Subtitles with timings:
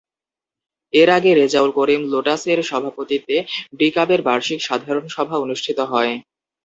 [0.93, 3.37] এর আগে রেজাউল করিম লোটাসের সভাপতিত্বে
[3.79, 6.13] ডিকাবের বার্ষিক সাধারণ সভা অনুষ্ঠিত হয়।